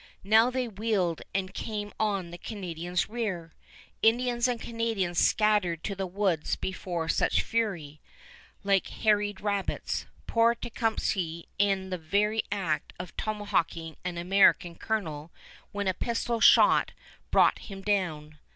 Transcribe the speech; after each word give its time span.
Now 0.23 0.49
they 0.49 0.67
wheeled 0.67 1.21
and 1.31 1.53
came 1.53 1.93
on 1.99 2.31
the 2.31 2.39
Canadians' 2.39 3.07
rear. 3.07 3.53
Indians 4.01 4.47
and 4.47 4.59
Canadians 4.59 5.19
scattered 5.19 5.83
to 5.83 5.93
the 5.93 6.07
woods 6.07 6.55
before 6.55 7.07
such 7.07 7.43
fury, 7.43 8.01
like 8.63 8.87
harried 8.87 9.41
rabbits, 9.41 10.07
poor 10.25 10.55
Tecumseh 10.55 11.43
in 11.59 11.91
the 11.91 11.99
very 11.99 12.41
act 12.51 12.93
of 12.99 13.15
tomahawking 13.15 13.95
an 14.03 14.17
American 14.17 14.73
colonel 14.73 15.29
when 15.71 15.87
a 15.87 15.93
pistol 15.93 16.41
shot 16.41 16.93
brought 17.29 17.59
him 17.59 17.83
down. 17.83 18.39